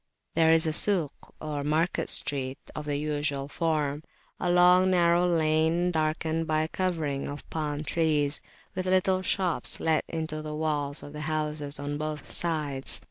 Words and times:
There 0.33 0.49
is 0.51 0.65
a 0.65 0.73
"Suk," 0.73 1.11
or 1.39 1.63
market 1.63 2.09
street 2.09 2.57
of 2.73 2.85
the 2.85 2.97
usual 2.97 3.47
form, 3.47 4.01
a 4.39 4.49
long 4.49 4.89
narrow 4.89 5.27
lane 5.27 5.91
darkened 5.91 6.47
by 6.47 6.63
a 6.63 6.67
covering 6.67 7.27
of 7.27 7.47
palm 7.51 7.83
leaves, 7.95 8.41
with 8.73 8.87
little 8.87 9.21
shops 9.21 9.79
let 9.79 10.03
into 10.07 10.41
the 10.41 10.55
walls 10.55 11.03
of 11.03 11.13
the 11.13 11.21
houses 11.29 11.77
on 11.79 11.99
both 11.99 12.31
sides. 12.31 12.99